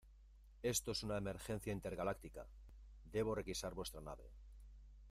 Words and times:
Esto 0.63 0.93
es 0.93 1.03
una 1.03 1.17
emergencia 1.17 1.71
intergaláctica. 1.71 2.47
Debo 3.03 3.35
requisar 3.35 3.75
vuestra 3.75 4.01
nave. 4.01 4.31